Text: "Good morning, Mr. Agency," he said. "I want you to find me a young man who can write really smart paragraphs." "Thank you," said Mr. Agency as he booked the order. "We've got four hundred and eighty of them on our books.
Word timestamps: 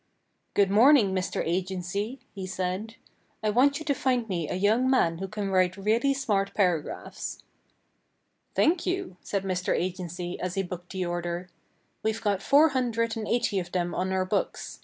"Good 0.55 0.71
morning, 0.71 1.13
Mr. 1.13 1.43
Agency," 1.45 2.21
he 2.33 2.47
said. 2.47 2.95
"I 3.43 3.51
want 3.51 3.77
you 3.77 3.85
to 3.85 3.93
find 3.93 4.27
me 4.27 4.49
a 4.49 4.55
young 4.55 4.89
man 4.89 5.19
who 5.19 5.27
can 5.27 5.51
write 5.51 5.77
really 5.77 6.11
smart 6.15 6.55
paragraphs." 6.55 7.43
"Thank 8.55 8.87
you," 8.87 9.17
said 9.21 9.43
Mr. 9.43 9.75
Agency 9.75 10.39
as 10.39 10.55
he 10.55 10.63
booked 10.63 10.91
the 10.93 11.05
order. 11.05 11.51
"We've 12.01 12.19
got 12.19 12.41
four 12.41 12.69
hundred 12.69 13.15
and 13.15 13.27
eighty 13.27 13.59
of 13.59 13.73
them 13.73 13.93
on 13.93 14.11
our 14.11 14.25
books. 14.25 14.79